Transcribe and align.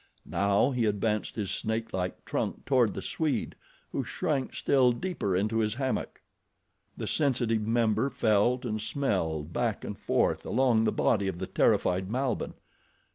Now 0.25 0.71
he 0.71 0.85
advanced 0.85 1.35
his 1.35 1.51
snake 1.51 1.93
like 1.93 2.25
trunk 2.25 2.65
toward 2.65 2.95
the 2.95 3.03
Swede, 3.03 3.53
who 3.91 4.03
shrank 4.03 4.55
still 4.55 4.91
deeper 4.91 5.35
into 5.35 5.59
his 5.59 5.75
hammock. 5.75 6.23
The 6.97 7.05
sensitive 7.05 7.61
member 7.67 8.09
felt 8.09 8.65
and 8.65 8.81
smelled 8.81 9.53
back 9.53 9.83
and 9.85 9.95
forth 9.95 10.43
along 10.43 10.85
the 10.85 10.91
body 10.91 11.27
of 11.27 11.37
the 11.37 11.45
terrified 11.45 12.09
Malbihn. 12.09 12.55